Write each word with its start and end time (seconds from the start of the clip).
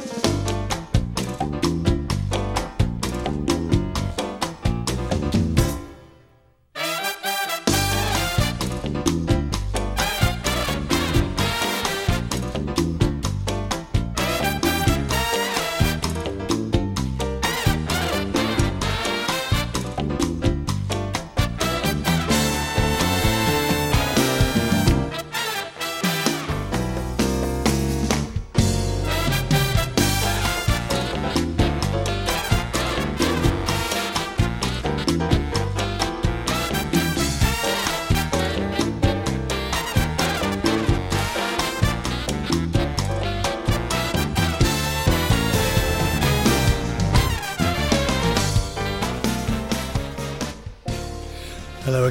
Bye. 0.00 0.43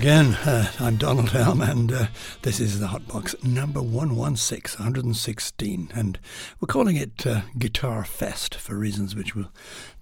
Again. 0.04 0.36
Uh, 0.44 0.70
I'm 0.82 0.98
Donald 0.98 1.30
Helm, 1.30 1.62
and 1.62 1.90
uh, 1.90 2.08
this 2.42 2.60
is 2.60 2.82
the 2.82 2.88
Hot 2.88 3.08
Box 3.08 3.42
number 3.42 3.82
116, 3.82 4.78
116. 4.78 5.92
And 5.96 6.20
we're 6.60 6.66
calling 6.66 6.98
it 6.98 7.26
uh, 7.26 7.44
Guitar 7.58 8.04
Fest 8.04 8.56
for 8.56 8.76
reasons 8.76 9.16
which 9.16 9.34
will 9.34 9.50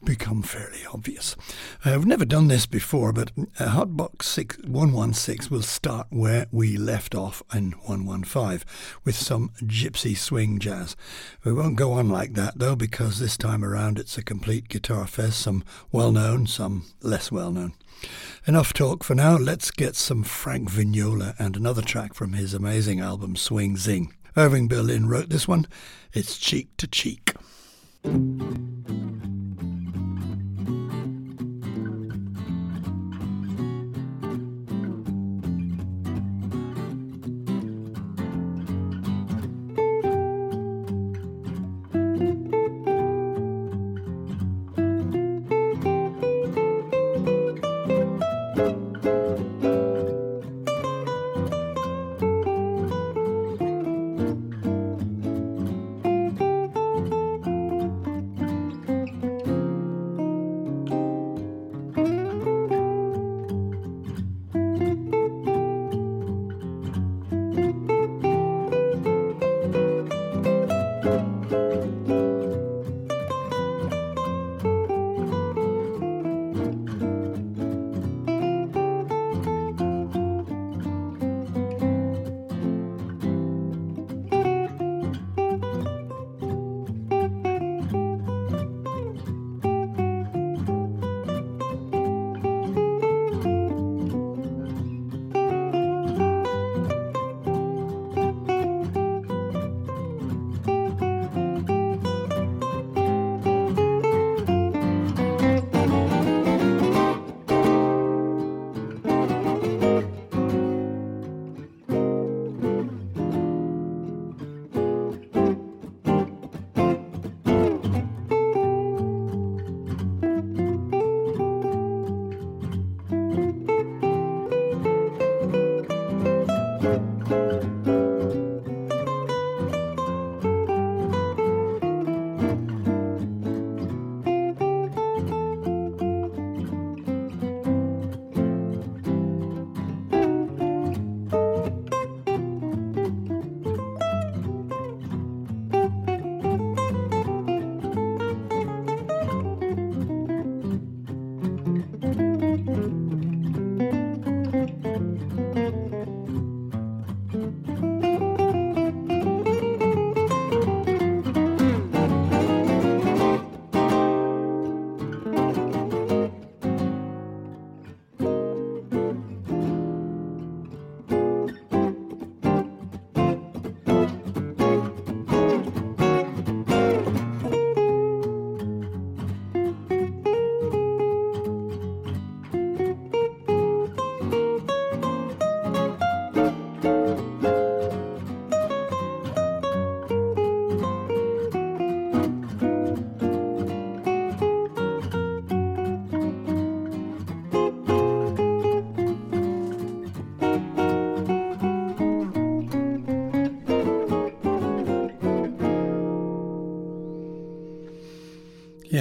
become 0.04 0.42
fairly 0.42 0.80
obvious. 0.92 1.36
Uh, 1.86 1.92
we've 1.98 2.08
never 2.08 2.26
done 2.26 2.48
this 2.48 2.66
before, 2.66 3.14
but 3.14 3.32
uh, 3.60 3.70
Hot 3.70 3.96
Box 3.96 4.28
6, 4.30 4.58
116 4.66 5.56
will 5.56 5.62
start 5.62 6.08
where 6.10 6.48
we 6.52 6.78
left 6.78 7.14
off 7.14 7.44
in 7.54 7.74
115 7.84 8.68
with 9.06 9.16
some 9.16 9.52
gypsy 9.62 10.18
swing 10.18 10.58
jazz. 10.58 10.96
We 11.44 11.54
won't 11.54 11.76
go 11.76 11.92
on 11.92 12.10
like 12.10 12.34
that, 12.34 12.58
though, 12.58 12.76
because 12.76 13.20
this 13.20 13.38
time 13.38 13.64
around 13.64 14.00
it's 14.00 14.18
a 14.18 14.24
complete 14.24 14.68
Guitar 14.68 15.06
Fest, 15.06 15.42
some 15.42 15.64
well 15.92 16.12
known, 16.12 16.48
some 16.48 16.86
less 17.04 17.32
well 17.32 17.52
known. 17.52 17.74
Enough 18.48 18.74
talk 18.74 19.04
for 19.04 19.16
now. 19.16 19.38
Let's 19.38 19.72
get 19.72 19.96
some 19.96 20.24
Frank 20.24 20.70
Vignola 20.70 21.36
and 21.40 21.56
another 21.56 21.82
track 21.82 22.14
from 22.14 22.34
his 22.34 22.54
amazing 22.54 23.00
album 23.00 23.36
Swing 23.36 23.78
Zing. 23.78 24.14
Irving 24.36 24.68
Berlin 24.68 25.08
wrote 25.08 25.30
this 25.30 25.48
one. 25.48 25.68
It's 26.14 26.38
Cheek 26.38 26.70
to 26.78 26.88
Cheek. 26.88 27.34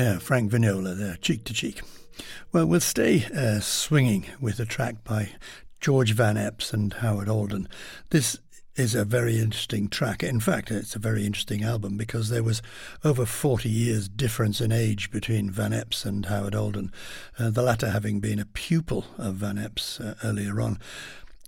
Yeah, 0.01 0.19
Frank 0.19 0.51
Vignola 0.51 0.97
there, 0.97 1.17
cheek 1.17 1.45
to 1.45 1.53
cheek. 1.53 1.83
Well, 2.53 2.65
we'll 2.65 2.81
stay 2.81 3.27
uh, 3.37 3.61
swinging 3.61 4.25
with 4.41 4.59
a 4.59 4.65
track 4.65 5.05
by 5.05 5.33
George 5.79 6.13
Van 6.13 6.37
Eps 6.37 6.73
and 6.73 6.91
Howard 6.95 7.29
Alden. 7.29 7.69
This 8.09 8.39
is 8.77 8.95
a 8.95 9.05
very 9.05 9.39
interesting 9.39 9.91
track. 9.91 10.23
In 10.23 10.41
fact, 10.41 10.71
it's 10.71 10.97
a 10.97 10.99
very 10.99 11.27
interesting 11.27 11.63
album 11.63 11.99
because 11.99 12.31
there 12.31 12.43
was 12.43 12.63
over 13.05 13.27
40 13.27 13.69
years 13.69 14.09
difference 14.09 14.63
in 14.63 14.73
age 14.73 15.11
between 15.11 15.51
Van 15.51 15.73
Eps 15.73 16.07
and 16.07 16.25
Howard 16.25 16.55
Alden, 16.55 16.91
uh, 17.39 17.51
the 17.51 17.63
latter 17.63 17.91
having 17.91 18.21
been 18.21 18.39
a 18.39 18.47
pupil 18.47 19.05
of 19.19 19.35
Van 19.35 19.57
Eps 19.57 20.01
uh, 20.01 20.15
earlier 20.25 20.63
on. 20.63 20.79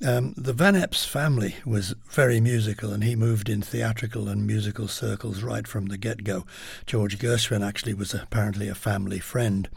Um, 0.04 0.34
the 0.36 0.52
Van 0.52 0.74
Eps 0.74 1.06
family 1.06 1.56
was 1.64 1.94
very 2.10 2.40
musical, 2.40 2.92
and 2.92 3.04
he 3.04 3.14
moved 3.14 3.48
in 3.48 3.62
theatrical 3.62 4.28
and 4.28 4.46
musical 4.46 4.88
circles 4.88 5.42
right 5.42 5.68
from 5.68 5.86
the 5.86 5.98
get 5.98 6.24
go. 6.24 6.44
George 6.86 7.18
Gershwin 7.18 7.64
actually 7.64 7.94
was 7.94 8.12
apparently 8.14 8.68
a 8.68 8.74
family 8.74 9.20
friend. 9.20 9.68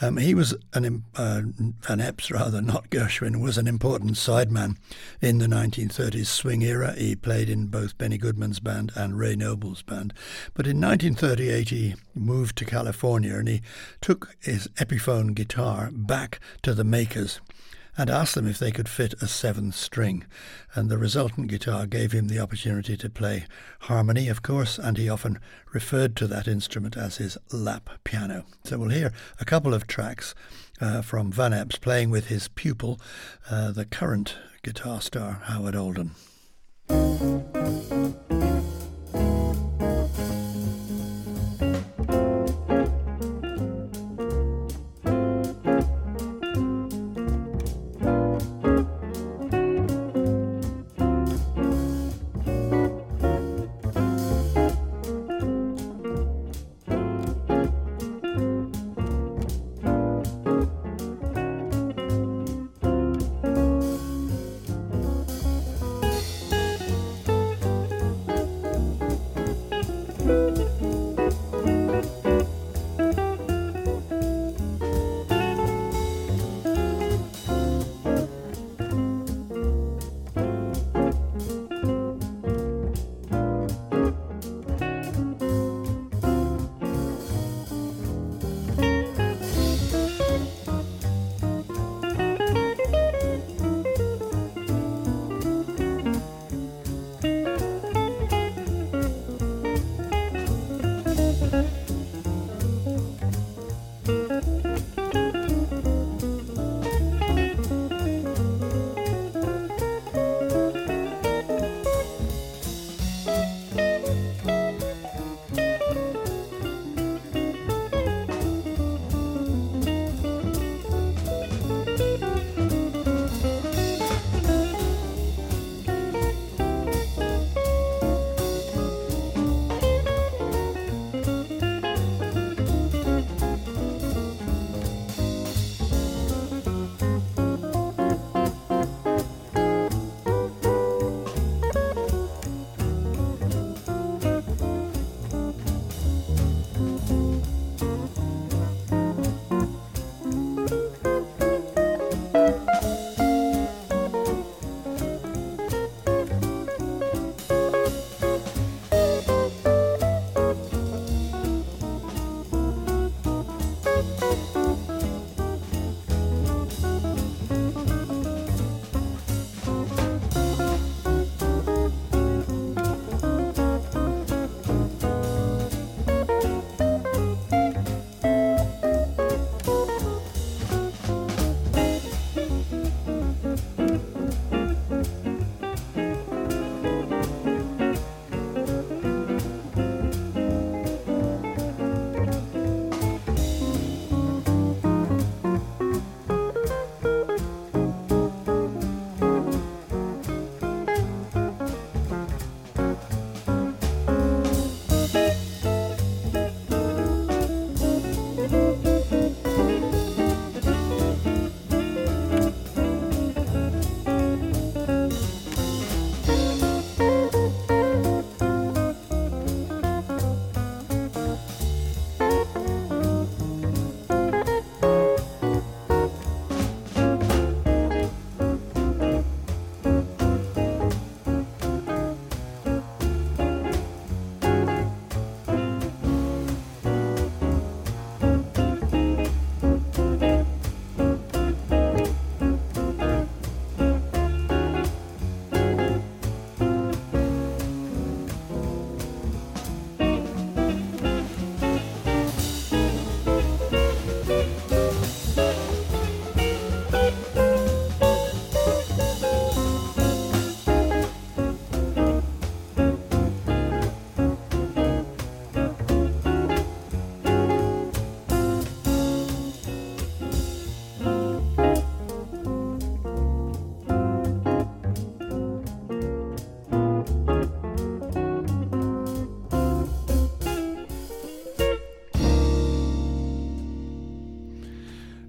Um, 0.00 0.16
he 0.16 0.34
was 0.34 0.54
an 0.72 1.04
uh, 1.16 1.42
Van 1.82 1.98
Eps, 1.98 2.32
rather 2.32 2.62
not 2.62 2.88
Gershwin, 2.90 3.40
was 3.40 3.58
an 3.58 3.66
important 3.66 4.14
sideman 4.14 4.76
in 5.20 5.38
the 5.38 5.46
1930s 5.46 6.26
swing 6.26 6.62
era. 6.62 6.94
He 6.94 7.14
played 7.14 7.50
in 7.50 7.66
both 7.66 7.98
Benny 7.98 8.18
Goodman's 8.18 8.58
band 8.58 8.92
and 8.96 9.18
Ray 9.18 9.36
Noble's 9.36 9.82
band. 9.82 10.14
But 10.54 10.66
in 10.66 10.80
1938, 10.80 11.68
he 11.68 11.94
moved 12.14 12.56
to 12.56 12.64
California 12.64 13.34
and 13.34 13.48
he 13.48 13.60
took 14.00 14.34
his 14.40 14.66
Epiphone 14.76 15.34
guitar 15.34 15.90
back 15.92 16.40
to 16.62 16.74
the 16.74 16.84
makers 16.84 17.40
and 17.96 18.08
asked 18.08 18.34
them 18.34 18.46
if 18.46 18.58
they 18.58 18.70
could 18.70 18.88
fit 18.88 19.14
a 19.20 19.26
seventh 19.26 19.74
string. 19.74 20.24
And 20.74 20.90
the 20.90 20.98
resultant 20.98 21.48
guitar 21.48 21.86
gave 21.86 22.12
him 22.12 22.28
the 22.28 22.38
opportunity 22.38 22.96
to 22.96 23.10
play 23.10 23.46
harmony, 23.80 24.28
of 24.28 24.42
course, 24.42 24.78
and 24.78 24.96
he 24.96 25.08
often 25.08 25.38
referred 25.72 26.16
to 26.16 26.26
that 26.28 26.48
instrument 26.48 26.96
as 26.96 27.16
his 27.16 27.36
lap 27.52 27.90
piano. 28.04 28.44
So 28.64 28.78
we'll 28.78 28.90
hear 28.90 29.12
a 29.38 29.44
couple 29.44 29.74
of 29.74 29.86
tracks 29.86 30.34
uh, 30.80 31.02
from 31.02 31.30
Van 31.30 31.52
Eps 31.52 31.80
playing 31.80 32.10
with 32.10 32.26
his 32.28 32.48
pupil, 32.48 33.00
uh, 33.50 33.72
the 33.72 33.84
current 33.84 34.36
guitar 34.62 35.00
star 35.00 35.42
Howard 35.44 35.76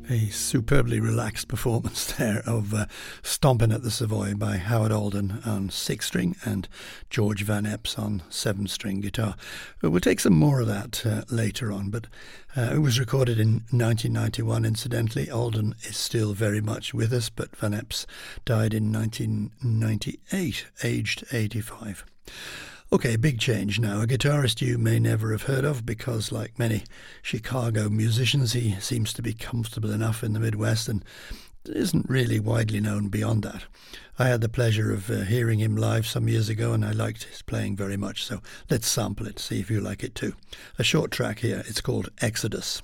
Alden. 0.09 0.29
superbly 0.29 0.99
relaxed 0.99 1.47
performance 1.47 2.05
there 2.17 2.43
of 2.45 2.73
uh, 2.73 2.85
Stomping 3.21 3.71
at 3.71 3.83
the 3.83 3.91
Savoy 3.91 4.33
by 4.33 4.57
Howard 4.57 4.91
Alden 4.91 5.41
on 5.45 5.69
six 5.69 6.07
string 6.07 6.35
and 6.43 6.67
George 7.09 7.43
Van 7.43 7.63
Eps 7.63 7.97
on 7.97 8.21
seven 8.29 8.67
string 8.67 9.01
guitar. 9.01 9.35
We'll 9.81 9.99
take 9.99 10.19
some 10.19 10.33
more 10.33 10.61
of 10.61 10.67
that 10.67 11.05
uh, 11.05 11.23
later 11.29 11.71
on, 11.71 11.89
but 11.89 12.07
uh, 12.55 12.71
it 12.73 12.79
was 12.79 12.99
recorded 12.99 13.39
in 13.39 13.63
1991, 13.71 14.65
incidentally. 14.65 15.29
Alden 15.29 15.75
is 15.83 15.97
still 15.97 16.33
very 16.33 16.61
much 16.61 16.93
with 16.93 17.13
us, 17.13 17.29
but 17.29 17.55
Van 17.55 17.71
Eps 17.71 18.05
died 18.45 18.73
in 18.73 18.91
1998, 18.91 20.65
aged 20.83 21.23
85. 21.31 22.05
Okay, 22.93 23.15
big 23.15 23.39
change 23.39 23.79
now. 23.79 24.01
A 24.01 24.05
guitarist 24.05 24.61
you 24.61 24.77
may 24.77 24.99
never 24.99 25.31
have 25.31 25.41
heard 25.41 25.65
of 25.65 25.83
because, 25.83 26.31
like 26.31 26.59
many 26.59 26.83
Chicago 27.23 27.89
musicians, 27.89 28.53
he 28.53 28.75
seems 28.79 29.13
to 29.13 29.23
be 29.23 29.33
comfortable 29.33 29.89
enough 29.91 30.23
in 30.23 30.33
the 30.33 30.39
Midwest 30.39 30.87
and 30.87 31.03
isn't 31.65 32.07
really 32.07 32.39
widely 32.39 32.79
known 32.79 33.07
beyond 33.07 33.41
that. 33.45 33.63
I 34.19 34.27
had 34.27 34.41
the 34.41 34.47
pleasure 34.47 34.93
of 34.93 35.09
uh, 35.09 35.21
hearing 35.21 35.57
him 35.57 35.75
live 35.75 36.05
some 36.05 36.29
years 36.29 36.49
ago 36.49 36.73
and 36.73 36.85
I 36.85 36.91
liked 36.91 37.23
his 37.23 37.41
playing 37.41 37.77
very 37.77 37.97
much, 37.97 38.23
so 38.23 38.43
let's 38.69 38.87
sample 38.87 39.25
it, 39.25 39.39
see 39.39 39.59
if 39.59 39.71
you 39.71 39.81
like 39.81 40.03
it 40.03 40.13
too. 40.13 40.35
A 40.77 40.83
short 40.83 41.09
track 41.09 41.39
here, 41.39 41.63
it's 41.65 41.81
called 41.81 42.09
Exodus. 42.21 42.83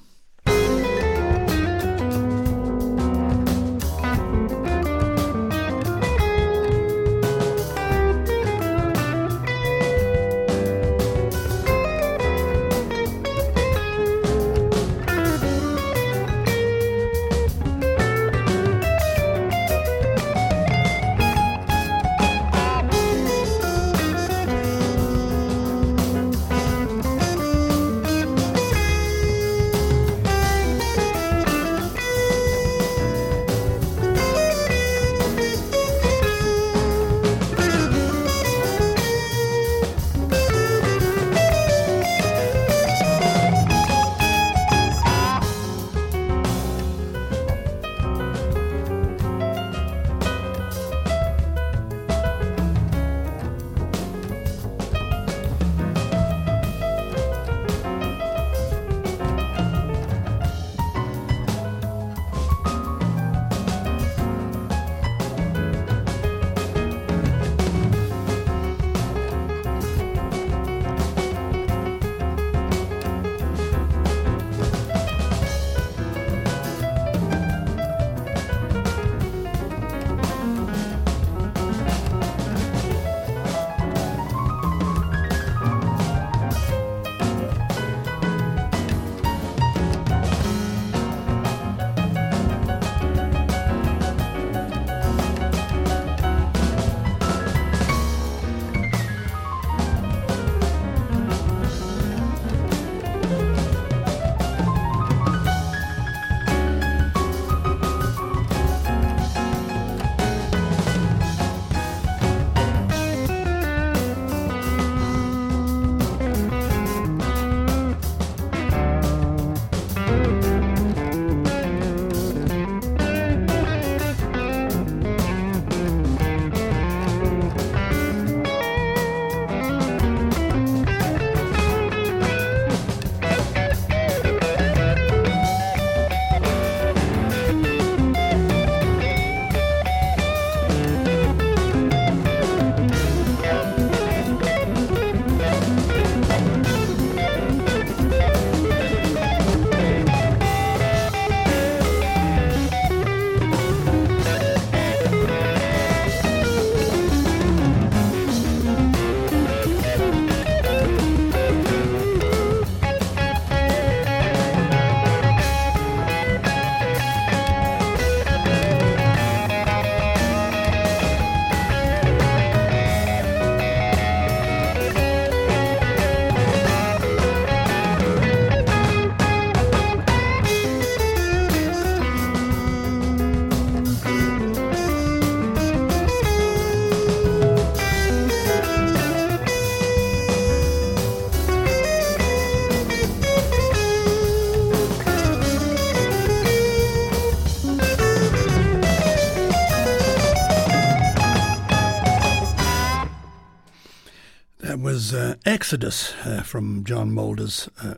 Exodus 205.45 206.13
uh, 206.25 206.41
from 206.43 206.83
John 206.83 207.11
Moulder's 207.11 207.69
uh, 207.83 207.95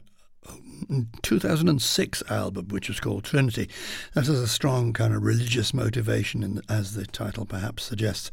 2006 1.21 2.23
album, 2.29 2.67
which 2.69 2.87
was 2.87 2.99
called 2.99 3.23
Trinity. 3.23 3.69
That 4.13 4.25
has 4.27 4.39
a 4.39 4.47
strong 4.47 4.93
kind 4.93 5.13
of 5.13 5.23
religious 5.23 5.73
motivation, 5.73 6.43
in, 6.43 6.61
as 6.69 6.93
the 6.93 7.05
title 7.05 7.45
perhaps 7.45 7.83
suggests. 7.83 8.31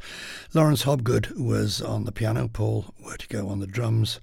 Laurence 0.53 0.83
Hobgood 0.83 1.37
was 1.39 1.81
on 1.81 2.05
the 2.05 2.11
piano, 2.11 2.47
Paul 2.47 2.93
Wertico 3.03 3.49
on 3.49 3.59
the 3.59 3.67
drums, 3.67 4.19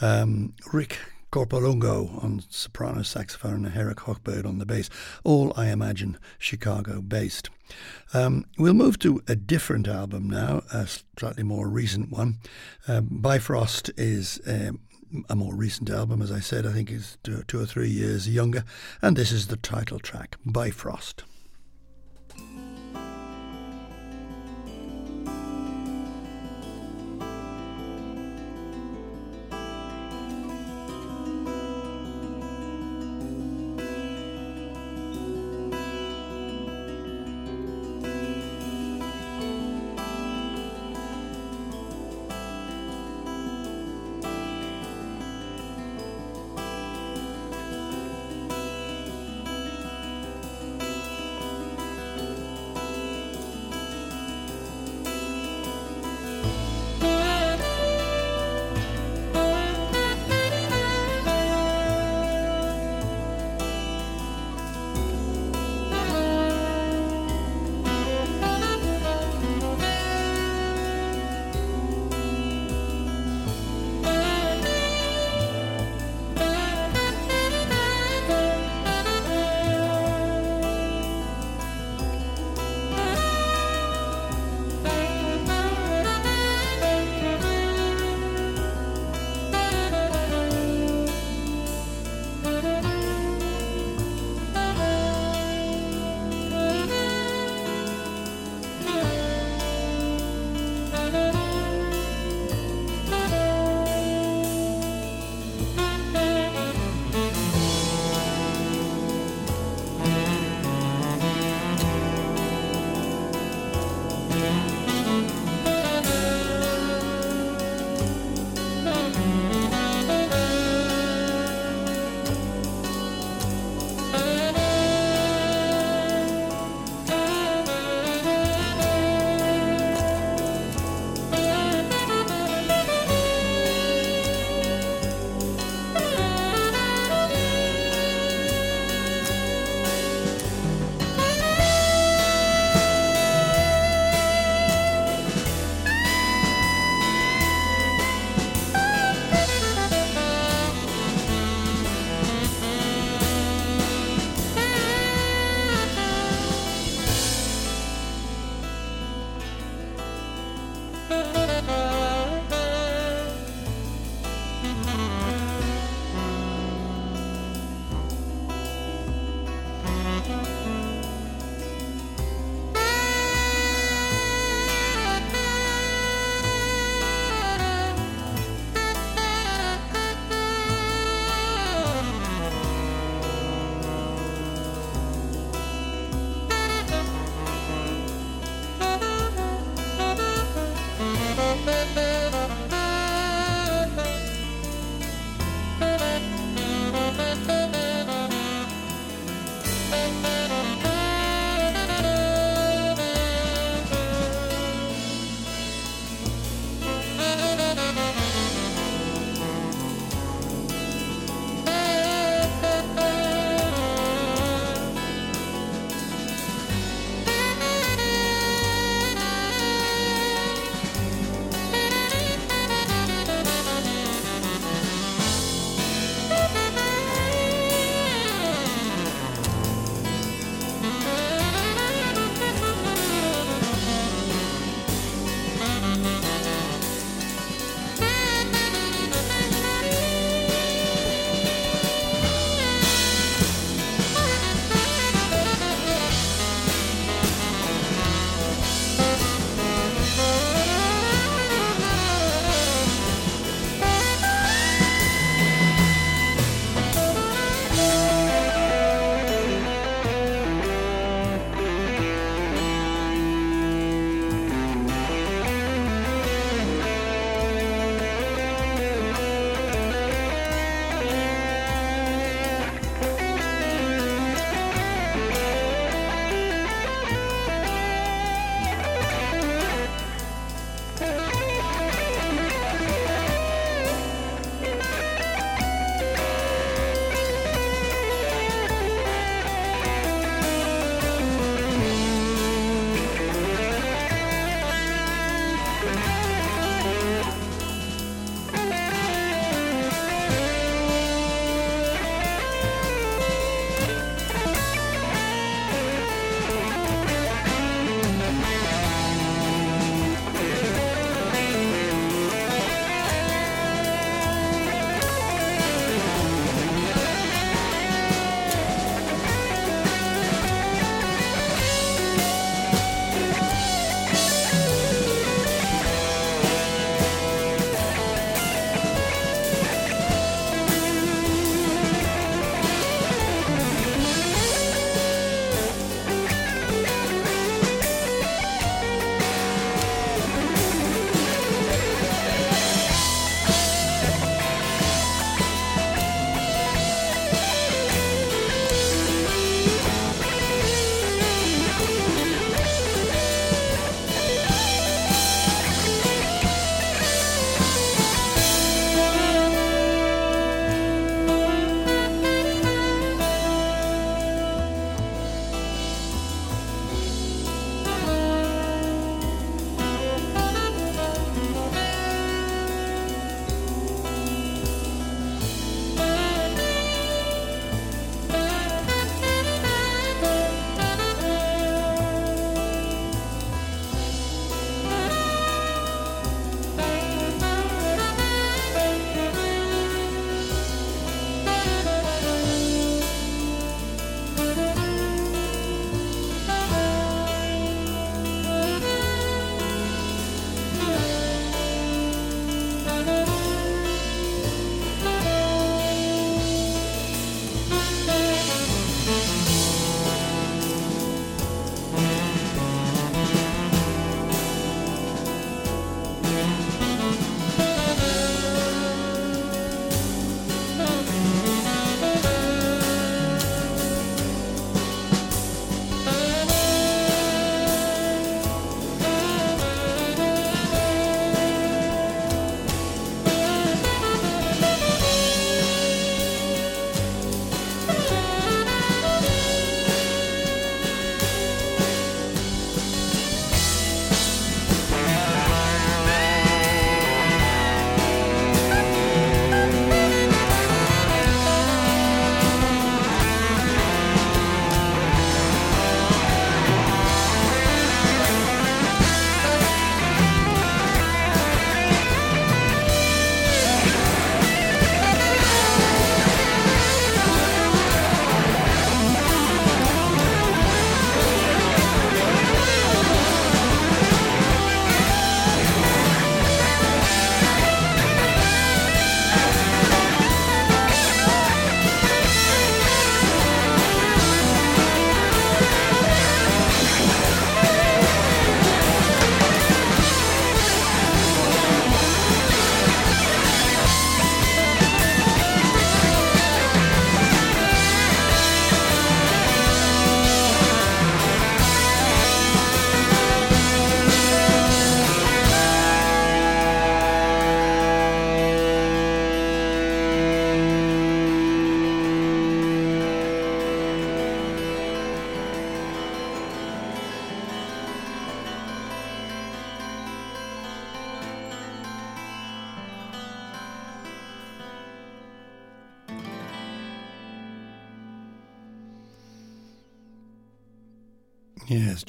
um, 0.00 0.54
Rick 0.72 0.98
Corpolongo 1.30 2.22
on 2.22 2.42
soprano 2.48 3.02
saxophone 3.02 3.64
and 3.64 3.76
Eric 3.76 3.98
Hochberg 3.98 4.44
on 4.44 4.58
the 4.58 4.66
bass. 4.66 4.90
All, 5.22 5.52
I 5.56 5.68
imagine, 5.68 6.18
Chicago 6.38 7.00
based. 7.00 7.50
Um, 8.12 8.46
we'll 8.58 8.74
move 8.74 8.98
to 9.00 9.22
a 9.28 9.36
different 9.36 9.86
album 9.86 10.28
now, 10.28 10.62
a 10.72 10.88
slightly 11.16 11.44
more 11.44 11.68
recent 11.68 12.10
one. 12.10 12.38
Um, 12.88 13.08
Bifrost 13.10 13.90
is 13.96 14.40
um, 14.46 14.80
a 15.28 15.36
more 15.36 15.54
recent 15.54 15.90
album, 15.90 16.20
as 16.20 16.32
I 16.32 16.40
said, 16.40 16.66
I 16.66 16.72
think 16.72 16.90
it's 16.90 17.16
two, 17.22 17.42
two 17.46 17.60
or 17.60 17.66
three 17.66 17.90
years 17.90 18.28
younger, 18.28 18.64
and 19.00 19.16
this 19.16 19.30
is 19.32 19.46
the 19.46 19.56
title 19.56 19.98
track, 19.98 20.36
Bifrost. 20.44 21.24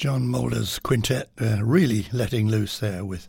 John 0.02 0.26
Moulder's 0.26 0.80
quintet 0.80 1.30
uh, 1.40 1.64
really 1.64 2.08
letting 2.12 2.48
loose 2.48 2.80
there 2.80 3.04
with 3.04 3.28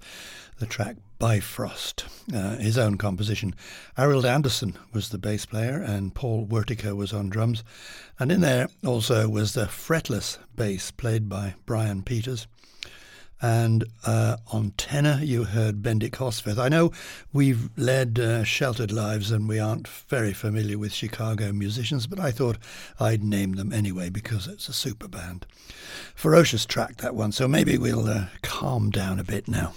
the 0.57 0.65
track 0.65 0.95
Bifrost, 1.19 2.05
uh, 2.33 2.55
his 2.55 2.79
own 2.79 2.97
composition. 2.97 3.53
Arild 3.95 4.25
Andersen 4.25 4.75
was 4.91 5.09
the 5.09 5.19
bass 5.19 5.45
player 5.45 5.79
and 5.79 6.15
Paul 6.15 6.47
Wertico 6.47 6.95
was 6.95 7.13
on 7.13 7.29
drums. 7.29 7.63
And 8.17 8.31
in 8.31 8.41
there 8.41 8.69
also 8.83 9.29
was 9.29 9.53
the 9.53 9.67
fretless 9.67 10.39
bass 10.55 10.89
played 10.89 11.29
by 11.29 11.53
Brian 11.67 12.01
Peters. 12.01 12.47
And 13.43 13.83
uh, 14.05 14.37
on 14.53 14.71
tenor, 14.77 15.19
you 15.21 15.43
heard 15.43 15.81
Bendik 15.81 16.11
Hofseth. 16.11 16.57
I 16.57 16.69
know 16.69 16.93
we've 17.33 17.69
led 17.75 18.17
uh, 18.17 18.45
sheltered 18.45 18.89
lives 18.89 19.31
and 19.31 19.49
we 19.49 19.59
aren't 19.59 19.85
very 19.85 20.31
familiar 20.31 20.77
with 20.77 20.93
Chicago 20.93 21.51
musicians, 21.51 22.07
but 22.07 22.21
I 22.21 22.31
thought 22.31 22.57
I'd 23.01 23.21
name 23.21 23.53
them 23.53 23.73
anyway 23.73 24.09
because 24.09 24.47
it's 24.47 24.69
a 24.69 24.73
super 24.73 25.09
band. 25.09 25.45
Ferocious 26.15 26.65
track, 26.65 26.97
that 26.97 27.15
one, 27.15 27.33
so 27.33 27.49
maybe 27.49 27.77
we'll 27.77 28.07
uh, 28.07 28.27
calm 28.43 28.89
down 28.89 29.19
a 29.19 29.25
bit 29.25 29.49
now. 29.49 29.73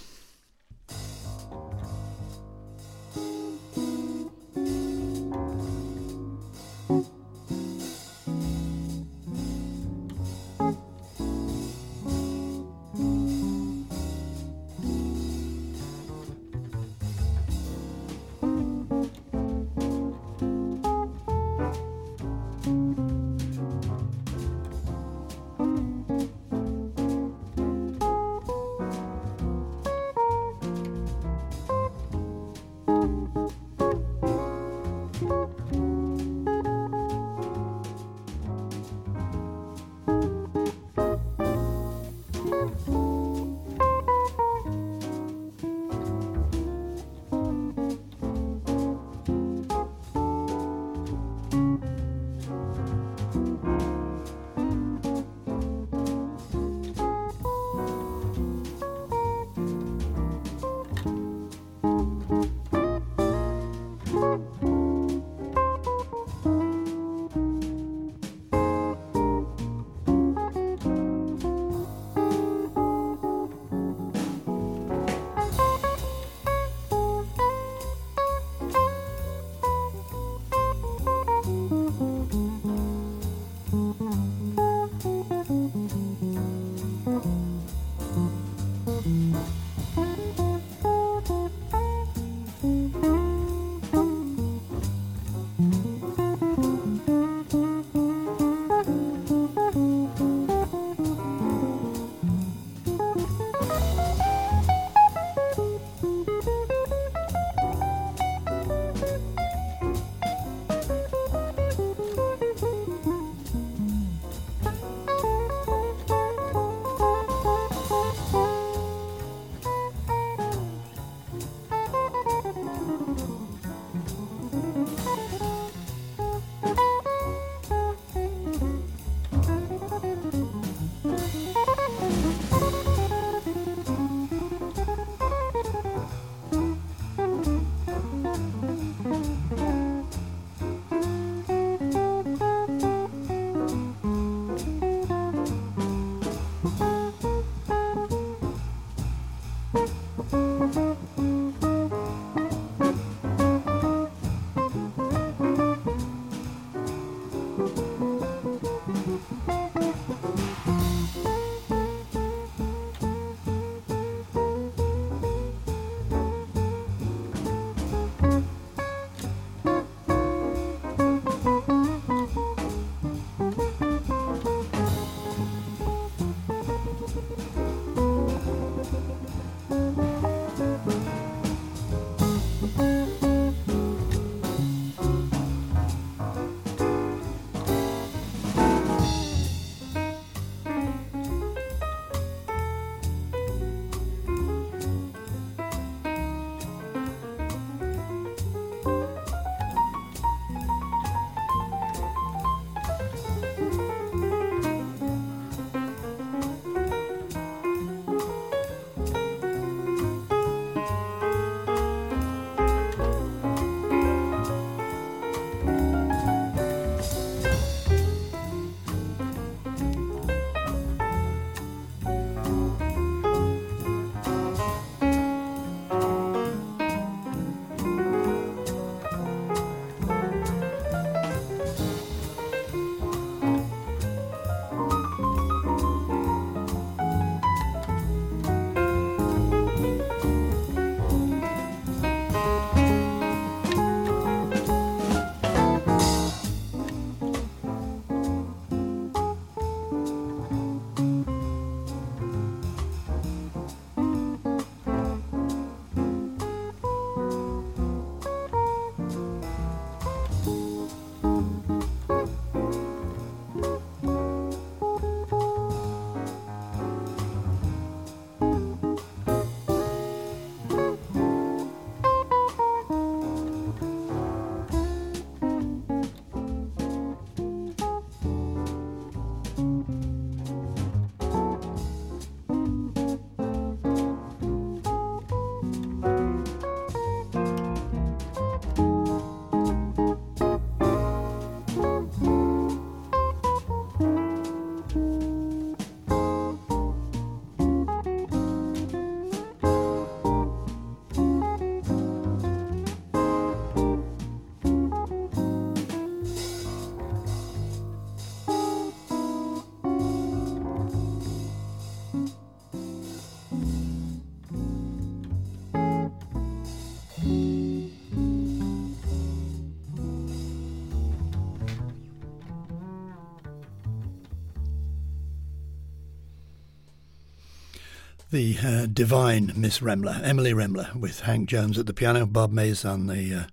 The 328.36 328.58
uh, 328.62 328.86
divine 328.92 329.54
Miss 329.56 329.78
Remler, 329.78 330.22
Emily 330.22 330.52
Remler, 330.52 330.94
with 330.94 331.20
Hank 331.20 331.48
Jones 331.48 331.78
at 331.78 331.86
the 331.86 331.94
piano, 331.94 332.26
Bob 332.26 332.52
Maize 332.52 332.84
on 332.84 333.06
the 333.06 333.34
uh, 333.34 333.44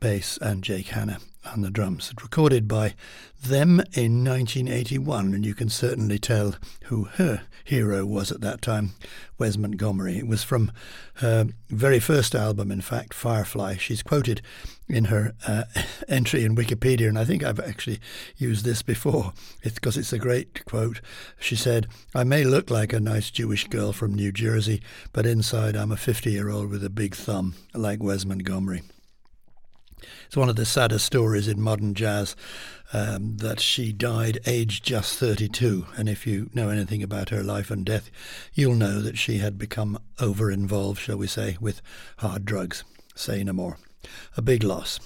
bass, 0.00 0.38
and 0.40 0.64
Jake 0.64 0.86
Hanna 0.86 1.18
on 1.52 1.62
the 1.62 1.70
drums. 1.70 2.12
Recorded 2.22 2.68
by 2.68 2.94
them 3.42 3.80
in 3.92 4.24
1981, 4.24 5.34
and 5.34 5.46
you 5.46 5.54
can 5.54 5.68
certainly 5.68 6.18
tell 6.18 6.54
who 6.84 7.04
her 7.04 7.42
hero 7.64 8.04
was 8.04 8.32
at 8.32 8.40
that 8.40 8.62
time, 8.62 8.92
Wes 9.38 9.56
Montgomery. 9.56 10.18
It 10.18 10.26
was 10.26 10.42
from 10.42 10.72
her 11.14 11.48
very 11.68 12.00
first 12.00 12.34
album, 12.34 12.70
in 12.70 12.80
fact, 12.80 13.14
Firefly. 13.14 13.76
She's 13.76 14.02
quoted 14.02 14.42
in 14.88 15.06
her 15.06 15.34
uh, 15.46 15.64
entry 16.08 16.44
in 16.44 16.56
Wikipedia, 16.56 17.08
and 17.08 17.18
I 17.18 17.24
think 17.24 17.44
I've 17.44 17.60
actually 17.60 18.00
used 18.36 18.64
this 18.64 18.82
before 18.82 19.32
it's 19.62 19.74
because 19.74 19.96
it's 19.96 20.12
a 20.12 20.18
great 20.18 20.64
quote. 20.64 21.00
She 21.38 21.56
said, 21.56 21.86
I 22.14 22.24
may 22.24 22.44
look 22.44 22.70
like 22.70 22.92
a 22.92 23.00
nice 23.00 23.30
Jewish 23.30 23.68
girl 23.68 23.92
from 23.92 24.14
New 24.14 24.32
Jersey, 24.32 24.82
but 25.12 25.26
inside 25.26 25.76
I'm 25.76 25.92
a 25.92 25.96
50 25.96 26.30
year 26.30 26.50
old 26.50 26.70
with 26.70 26.84
a 26.84 26.90
big 26.90 27.14
thumb, 27.14 27.54
like 27.74 28.02
Wes 28.02 28.24
Montgomery. 28.24 28.82
It's 30.26 30.36
one 30.36 30.48
of 30.48 30.56
the 30.56 30.64
saddest 30.64 31.04
stories 31.04 31.48
in 31.48 31.60
modern 31.60 31.94
jazz 31.94 32.36
um, 32.92 33.36
that 33.38 33.60
she 33.60 33.92
died 33.92 34.40
aged 34.46 34.84
just 34.84 35.18
32. 35.18 35.86
And 35.96 36.08
if 36.08 36.26
you 36.26 36.50
know 36.54 36.68
anything 36.68 37.02
about 37.02 37.30
her 37.30 37.42
life 37.42 37.70
and 37.70 37.84
death, 37.84 38.10
you'll 38.54 38.74
know 38.74 39.00
that 39.00 39.18
she 39.18 39.38
had 39.38 39.58
become 39.58 39.98
over 40.20 40.50
involved, 40.50 41.00
shall 41.00 41.16
we 41.16 41.26
say, 41.26 41.56
with 41.60 41.82
hard 42.18 42.44
drugs. 42.44 42.84
Say 43.14 43.42
no 43.44 43.52
more. 43.52 43.78
A 44.36 44.42
big 44.42 44.62
loss. 44.62 45.00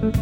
That 0.00 0.14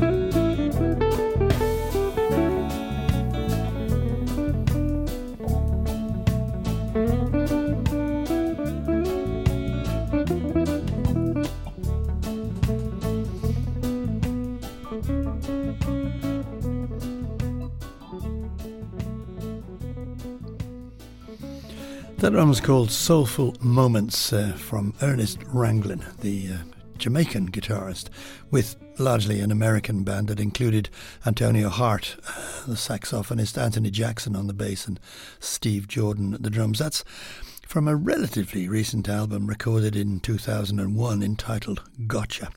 one 22.33 22.49
was 22.49 22.61
called 22.61 22.91
Soulful 22.91 23.55
Moments 23.61 24.33
uh, 24.33 24.55
from 24.59 24.93
Ernest 25.03 25.39
Ranglin, 25.55 26.03
the 26.17 26.55
uh, 26.55 26.78
Jamaican 26.99 27.51
guitarist, 27.51 28.09
with 28.51 28.77
largely 28.99 29.41
an 29.41 29.51
American 29.51 30.05
band 30.05 30.29
that 30.29 30.41
included 30.41 30.89
Antonio 31.25 31.69
Hart, 31.69 32.17
uh, 32.29 32.67
the 32.67 32.75
saxophonist, 32.75 33.57
Anthony 33.57 33.91
Jackson 33.91 34.35
on 34.35 34.47
the 34.47 34.53
bass, 34.53 34.87
and 34.87 35.01
Steve 35.41 35.89
Jordan 35.89 36.35
at 36.35 36.43
the 36.43 36.51
drums. 36.51 36.79
That's 36.79 37.05
from 37.67 37.87
a 37.87 37.97
relatively 37.97 38.69
recent 38.69 39.09
album 39.09 39.47
recorded 39.47 39.95
in 39.95 40.21
2001 40.21 41.23
entitled 41.23 41.83
Gotcha. 42.07 42.51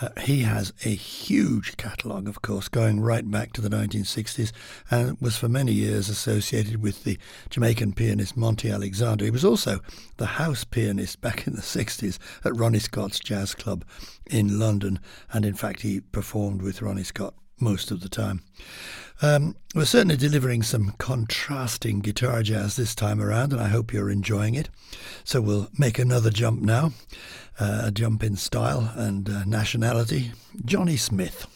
Uh, 0.00 0.08
he 0.22 0.42
has 0.42 0.72
a 0.84 0.88
huge 0.88 1.76
catalogue, 1.76 2.26
of 2.26 2.42
course, 2.42 2.68
going 2.68 3.00
right 3.00 3.30
back 3.30 3.52
to 3.52 3.60
the 3.60 3.68
1960s, 3.68 4.52
and 4.90 5.20
was 5.20 5.36
for 5.36 5.48
many 5.48 5.72
years 5.72 6.08
associated 6.08 6.82
with 6.82 7.04
the 7.04 7.18
Jamaican 7.50 7.92
pianist 7.92 8.36
Monty 8.36 8.70
Alexander. 8.70 9.24
He 9.24 9.30
was 9.30 9.44
also 9.44 9.80
the 10.16 10.26
house 10.26 10.64
pianist 10.64 11.20
back 11.20 11.46
in 11.46 11.54
the 11.54 11.62
60s 11.62 12.18
at 12.44 12.56
Ronnie 12.56 12.78
Scott's 12.78 13.20
Jazz 13.20 13.54
Club 13.54 13.84
in 14.26 14.58
London, 14.58 14.98
and 15.32 15.44
in 15.44 15.54
fact, 15.54 15.82
he 15.82 16.00
performed 16.00 16.62
with 16.62 16.82
Ronnie 16.82 17.04
Scott 17.04 17.34
most 17.60 17.90
of 17.90 18.00
the 18.00 18.08
time. 18.08 18.42
Um, 19.20 19.56
we're 19.74 19.84
certainly 19.84 20.16
delivering 20.16 20.62
some 20.62 20.94
contrasting 20.98 22.00
guitar 22.00 22.42
jazz 22.42 22.76
this 22.76 22.94
time 22.94 23.20
around, 23.20 23.52
and 23.52 23.60
I 23.60 23.68
hope 23.68 23.92
you're 23.92 24.10
enjoying 24.10 24.54
it. 24.54 24.68
So 25.24 25.40
we'll 25.40 25.68
make 25.78 25.98
another 25.98 26.30
jump 26.30 26.60
now 26.62 26.92
uh, 27.60 27.82
a 27.84 27.90
jump 27.90 28.22
in 28.22 28.36
style 28.36 28.92
and 28.96 29.28
uh, 29.28 29.44
nationality. 29.44 30.32
Johnny 30.64 30.96
Smith. 30.96 31.46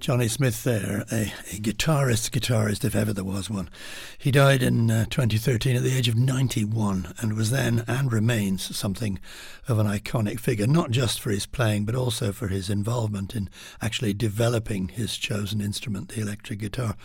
Johnny 0.00 0.28
Smith 0.28 0.64
there, 0.64 1.04
a, 1.12 1.32
a, 1.52 1.60
guitarist, 1.60 2.30
guitarist 2.30 2.86
if 2.86 2.96
ever 2.96 3.12
there 3.12 3.22
was 3.22 3.50
one. 3.50 3.68
He 4.16 4.30
died 4.30 4.62
in 4.62 4.90
uh, 4.90 5.04
2013 5.10 5.76
at 5.76 5.82
the 5.82 5.94
age 5.94 6.08
of 6.08 6.16
91 6.16 7.12
and 7.18 7.34
was 7.34 7.50
then 7.50 7.84
and 7.86 8.10
remains 8.10 8.74
something 8.74 9.20
of 9.68 9.78
an 9.78 9.86
iconic 9.86 10.40
figure, 10.40 10.66
not 10.66 10.90
just 10.90 11.20
for 11.20 11.28
his 11.28 11.44
playing 11.44 11.84
but 11.84 11.94
also 11.94 12.32
for 12.32 12.48
his 12.48 12.70
involvement 12.70 13.36
in 13.36 13.50
actually 13.82 14.14
developing 14.14 14.88
his 14.88 15.18
chosen 15.18 15.60
instrument, 15.60 16.08
the 16.08 16.22
electric 16.22 16.60
guitar. 16.60 16.96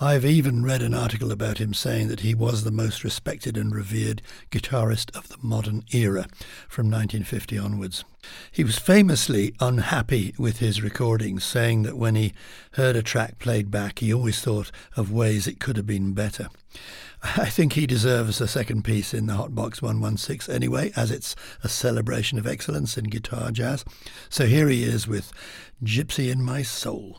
I've 0.00 0.24
even 0.24 0.64
read 0.64 0.80
an 0.80 0.94
article 0.94 1.30
about 1.30 1.58
him 1.58 1.74
saying 1.74 2.08
that 2.08 2.20
he 2.20 2.34
was 2.34 2.64
the 2.64 2.70
most 2.70 3.04
respected 3.04 3.58
and 3.58 3.74
revered 3.74 4.22
guitarist 4.50 5.14
of 5.14 5.28
the 5.28 5.36
modern 5.42 5.84
era 5.92 6.26
from 6.68 6.90
1950 6.90 7.58
onwards. 7.58 8.02
He 8.50 8.64
was 8.64 8.78
famously 8.78 9.54
unhappy 9.60 10.34
with 10.38 10.58
his 10.58 10.82
recordings, 10.82 11.44
saying 11.44 11.82
that 11.82 11.96
when 11.96 12.14
he 12.14 12.32
heard 12.72 12.96
a 12.96 13.02
track 13.02 13.38
played 13.38 13.70
back, 13.70 13.98
he 13.98 14.12
always 14.12 14.40
thought 14.40 14.70
of 14.96 15.12
ways 15.12 15.46
it 15.46 15.60
could 15.60 15.76
have 15.76 15.86
been 15.86 16.12
better. 16.12 16.48
I 17.22 17.46
think 17.46 17.72
he 17.72 17.86
deserves 17.86 18.40
a 18.40 18.46
second 18.46 18.84
piece 18.84 19.14
in 19.14 19.26
the 19.26 19.34
Hot 19.34 19.54
Box 19.54 19.80
116 19.80 20.54
anyway, 20.54 20.92
as 20.94 21.10
it's 21.10 21.34
a 21.62 21.68
celebration 21.68 22.38
of 22.38 22.46
excellence 22.46 22.98
in 22.98 23.04
guitar 23.04 23.50
jazz. 23.50 23.84
So 24.28 24.46
here 24.46 24.68
he 24.68 24.84
is 24.84 25.08
with 25.08 25.32
Gypsy 25.82 26.30
in 26.30 26.42
My 26.42 26.62
Soul. 26.62 27.18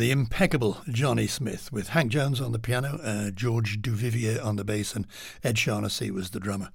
The 0.00 0.12
impeccable 0.12 0.78
Johnny 0.88 1.26
Smith 1.26 1.70
with 1.70 1.90
Hank 1.90 2.10
Jones 2.10 2.40
on 2.40 2.52
the 2.52 2.58
piano, 2.58 2.98
uh, 3.04 3.30
George 3.32 3.82
Duvivier 3.82 4.42
on 4.42 4.56
the 4.56 4.64
bass, 4.64 4.96
and 4.96 5.06
Ed 5.44 5.58
Shaughnessy 5.58 6.10
was 6.10 6.30
the 6.30 6.40
drummer. 6.40 6.70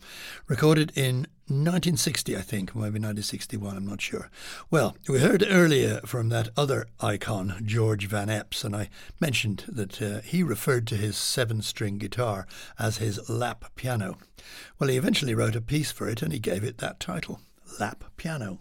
Recorded 0.47 0.91
in 0.93 1.25
1960, 1.47 2.37
I 2.37 2.41
think, 2.41 2.75
maybe 2.75 2.99
1961, 2.99 3.77
I'm 3.77 3.87
not 3.87 3.99
sure. 3.99 4.29
Well, 4.69 4.95
we 5.09 5.21
heard 5.21 5.43
earlier 5.49 6.01
from 6.05 6.29
that 6.29 6.49
other 6.55 6.85
icon, 6.99 7.63
George 7.65 8.05
Van 8.05 8.27
Eps, 8.27 8.63
and 8.63 8.75
I 8.75 8.89
mentioned 9.19 9.63
that 9.69 9.99
uh, 9.99 10.21
he 10.21 10.43
referred 10.43 10.85
to 10.89 10.95
his 10.95 11.17
seven 11.17 11.63
string 11.63 11.97
guitar 11.97 12.45
as 12.77 12.97
his 12.97 13.27
lap 13.27 13.71
piano. 13.73 14.19
Well, 14.77 14.91
he 14.91 14.97
eventually 14.97 15.33
wrote 15.33 15.55
a 15.55 15.61
piece 15.61 15.91
for 15.91 16.07
it 16.07 16.21
and 16.21 16.31
he 16.31 16.37
gave 16.37 16.63
it 16.63 16.77
that 16.77 16.99
title, 16.99 17.39
Lap 17.79 18.03
Piano. 18.17 18.59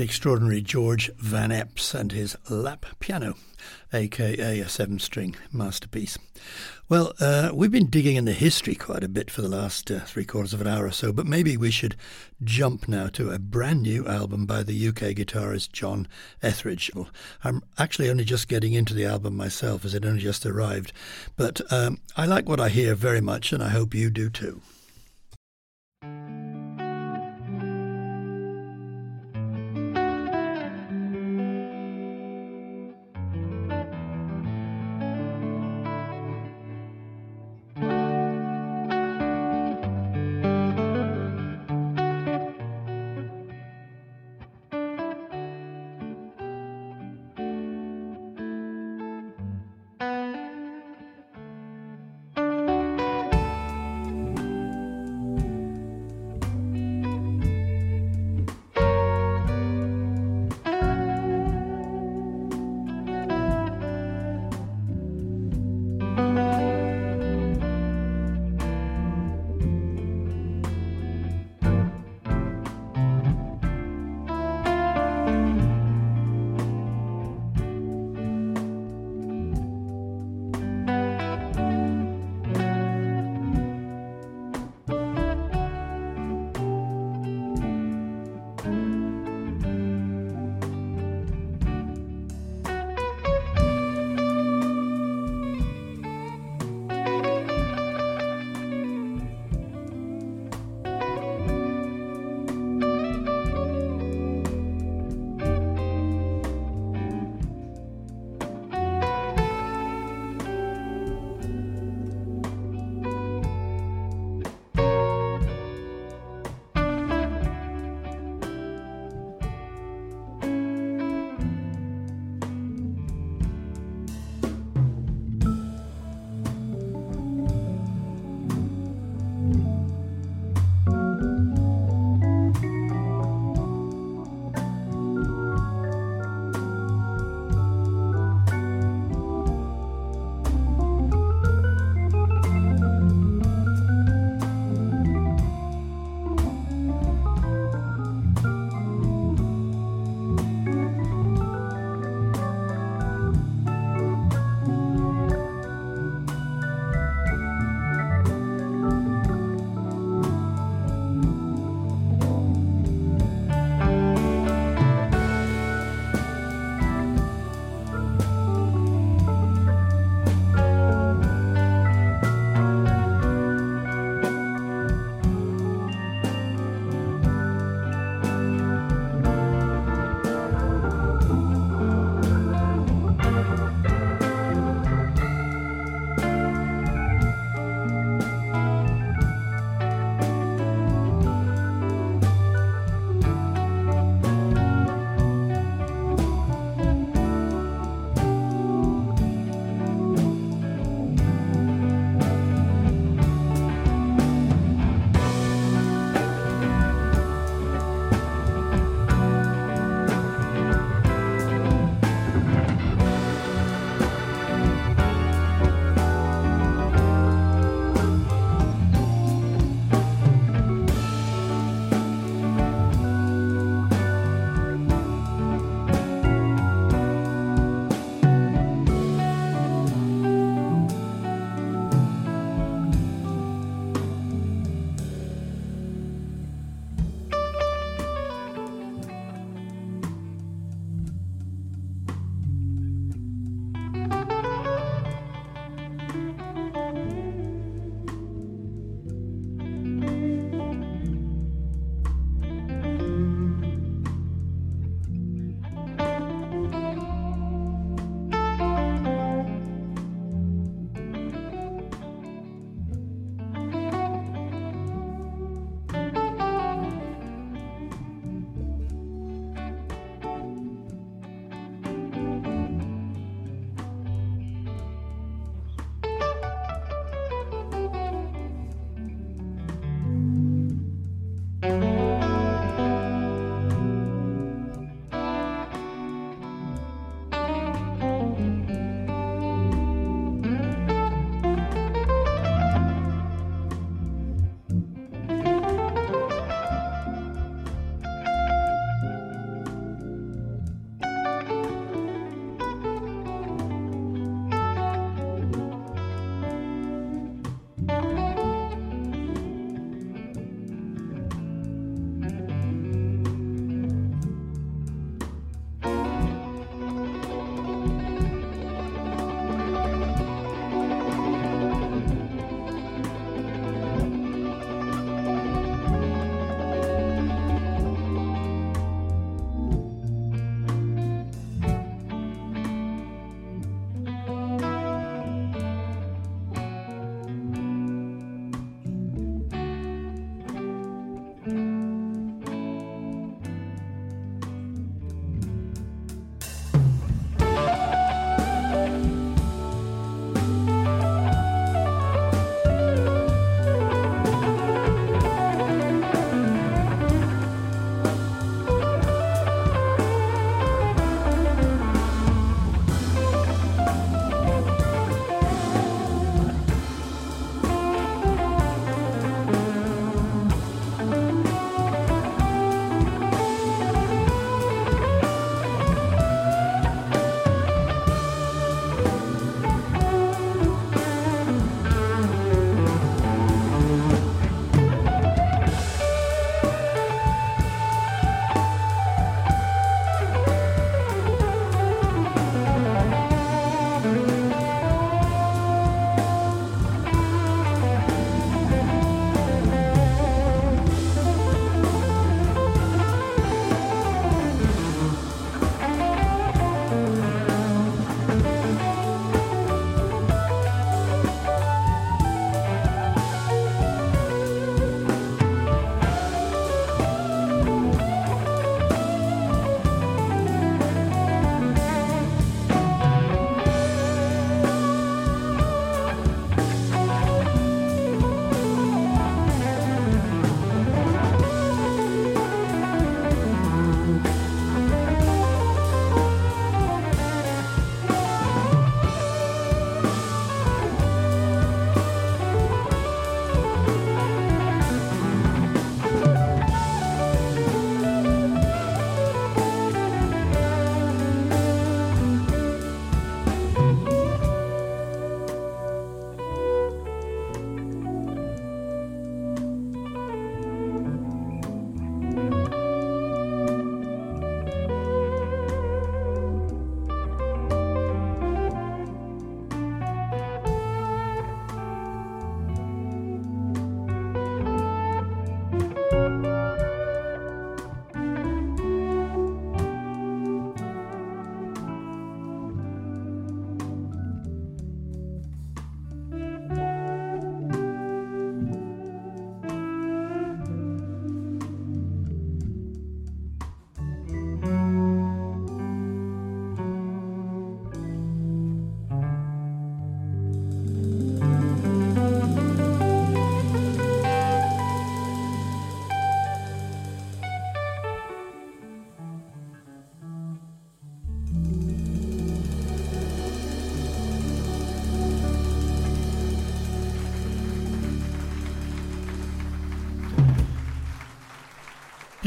The 0.00 0.04
extraordinary 0.04 0.62
George 0.62 1.10
Van 1.18 1.50
Eps 1.50 1.94
and 1.94 2.10
his 2.10 2.34
lap 2.48 2.86
piano, 3.00 3.34
aka 3.92 4.60
a 4.60 4.66
seven 4.66 4.98
string 4.98 5.36
masterpiece. 5.52 6.16
Well, 6.88 7.12
uh, 7.20 7.50
we've 7.52 7.70
been 7.70 7.90
digging 7.90 8.16
in 8.16 8.24
the 8.24 8.32
history 8.32 8.74
quite 8.74 9.04
a 9.04 9.10
bit 9.10 9.30
for 9.30 9.42
the 9.42 9.48
last 9.50 9.90
uh, 9.90 10.00
three 10.00 10.24
quarters 10.24 10.54
of 10.54 10.62
an 10.62 10.66
hour 10.66 10.86
or 10.86 10.90
so, 10.90 11.12
but 11.12 11.26
maybe 11.26 11.54
we 11.58 11.70
should 11.70 11.96
jump 12.42 12.88
now 12.88 13.08
to 13.08 13.30
a 13.30 13.38
brand 13.38 13.82
new 13.82 14.08
album 14.08 14.46
by 14.46 14.62
the 14.62 14.88
UK 14.88 15.12
guitarist 15.12 15.72
John 15.72 16.08
Etheridge. 16.42 16.90
I'm 17.44 17.62
actually 17.76 18.08
only 18.08 18.24
just 18.24 18.48
getting 18.48 18.72
into 18.72 18.94
the 18.94 19.04
album 19.04 19.36
myself 19.36 19.84
as 19.84 19.92
it 19.92 20.06
only 20.06 20.22
just 20.22 20.46
arrived, 20.46 20.94
but 21.36 21.60
um, 21.70 21.98
I 22.16 22.24
like 22.24 22.48
what 22.48 22.58
I 22.58 22.70
hear 22.70 22.94
very 22.94 23.20
much, 23.20 23.52
and 23.52 23.62
I 23.62 23.68
hope 23.68 23.94
you 23.94 24.08
do 24.08 24.30
too. 24.30 24.62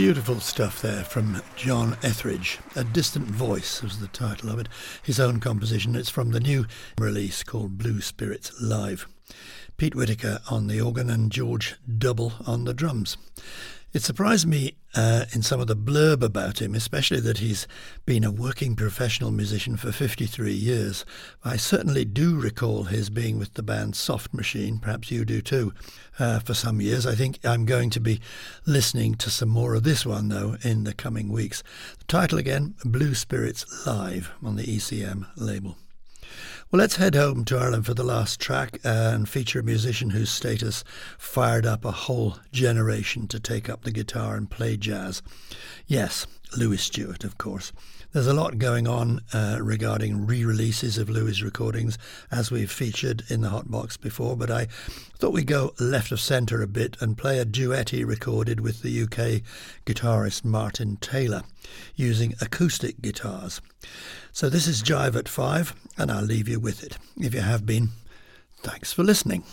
Beautiful 0.03 0.41
stuff 0.41 0.81
there 0.81 1.05
from 1.05 1.41
John 1.55 1.95
Etheridge. 2.03 2.59
A 2.75 2.83
Distant 2.83 3.25
Voice 3.27 3.81
was 3.81 4.01
the 4.01 4.09
title 4.09 4.49
of 4.49 4.59
it. 4.59 4.67
His 5.01 5.17
own 5.17 5.39
composition. 5.39 5.95
It's 5.95 6.09
from 6.09 6.31
the 6.31 6.41
new 6.41 6.65
release 6.99 7.41
called 7.41 7.77
Blue 7.77 8.01
Spirits 8.01 8.51
Live. 8.61 9.07
Pete 9.77 9.95
Whitaker 9.95 10.41
on 10.51 10.67
the 10.67 10.81
organ 10.81 11.09
and 11.09 11.31
George 11.31 11.75
Double 11.87 12.33
on 12.45 12.65
the 12.65 12.73
drums. 12.73 13.15
It 13.93 14.01
surprised 14.01 14.45
me 14.45 14.75
uh, 14.95 15.25
in 15.33 15.41
some 15.41 15.59
of 15.59 15.67
the 15.67 15.75
blurb 15.75 16.21
about 16.21 16.61
him, 16.61 16.75
especially 16.75 17.19
that 17.19 17.39
he's 17.39 17.67
been 18.05 18.23
a 18.23 18.31
working 18.31 18.75
professional 18.75 19.31
musician 19.31 19.77
for 19.77 19.91
53 19.91 20.53
years. 20.53 21.05
I 21.43 21.57
certainly 21.57 22.05
do 22.05 22.39
recall 22.39 22.85
his 22.85 23.09
being 23.09 23.39
with 23.39 23.53
the 23.55 23.63
band 23.63 23.95
Soft 23.95 24.33
Machine, 24.33 24.79
perhaps 24.79 25.11
you 25.11 25.25
do 25.25 25.41
too, 25.41 25.73
uh, 26.19 26.39
for 26.39 26.53
some 26.53 26.81
years. 26.81 27.05
I 27.05 27.15
think 27.15 27.39
I'm 27.43 27.65
going 27.65 27.89
to 27.91 27.99
be 27.99 28.21
listening 28.65 29.15
to 29.15 29.29
some 29.29 29.49
more 29.49 29.75
of 29.75 29.83
this 29.83 30.05
one, 30.05 30.29
though, 30.29 30.57
in 30.63 30.83
the 30.83 30.93
coming 30.93 31.29
weeks. 31.29 31.63
The 31.99 32.05
title 32.05 32.37
again 32.37 32.75
Blue 32.85 33.15
Spirits 33.15 33.65
Live 33.85 34.31
on 34.43 34.55
the 34.55 34.63
ECM 34.63 35.27
label. 35.35 35.77
Well, 36.73 36.79
let's 36.79 36.95
head 36.95 37.13
home 37.13 37.45
to 37.45 37.57
Ireland 37.59 37.85
for 37.85 37.93
the 37.93 38.03
last 38.03 38.39
track 38.39 38.79
and 38.83 39.29
feature 39.29 39.59
a 39.59 39.63
musician 39.63 40.09
whose 40.09 40.31
status 40.31 40.83
fired 41.19 41.67
up 41.67 41.85
a 41.85 41.91
whole 41.91 42.37
generation 42.51 43.27
to 43.27 43.39
take 43.39 43.69
up 43.69 43.83
the 43.83 43.91
guitar 43.91 44.35
and 44.35 44.49
play 44.49 44.75
jazz. 44.75 45.21
Yes, 45.85 46.25
Louis 46.57 46.81
Stewart, 46.81 47.23
of 47.23 47.37
course. 47.37 47.73
There's 48.11 48.25
a 48.25 48.33
lot 48.33 48.57
going 48.57 48.87
on 48.87 49.21
uh, 49.33 49.59
regarding 49.61 50.25
re 50.25 50.43
releases 50.43 50.97
of 50.97 51.11
Louis 51.11 51.43
recordings, 51.43 51.99
as 52.31 52.49
we've 52.49 52.71
featured 52.71 53.21
in 53.29 53.41
the 53.41 53.49
Hot 53.49 53.69
Box 53.69 53.95
before, 53.95 54.35
but 54.35 54.49
I 54.49 54.65
thought 55.19 55.33
we'd 55.33 55.45
go 55.45 55.75
left 55.79 56.11
of 56.11 56.19
centre 56.19 56.63
a 56.63 56.67
bit 56.67 56.97
and 56.99 57.15
play 57.15 57.37
a 57.37 57.45
duet 57.45 57.91
he 57.91 58.03
recorded 58.03 58.61
with 58.61 58.81
the 58.81 59.03
UK 59.03 59.43
guitarist 59.85 60.43
Martin 60.43 60.97
Taylor 60.97 61.43
using 61.95 62.33
acoustic 62.41 62.99
guitars. 62.99 63.61
So 64.31 64.49
this 64.49 64.67
is 64.67 64.81
Jive 64.81 65.15
at 65.15 65.29
5, 65.29 65.75
and 65.97 66.11
I'll 66.11 66.23
leave 66.23 66.47
you 66.47 66.59
with 66.59 66.83
it. 66.83 66.97
If 67.17 67.33
you 67.33 67.41
have 67.41 67.65
been, 67.65 67.89
thanks 68.61 68.93
for 68.93 69.03
listening. 69.03 69.43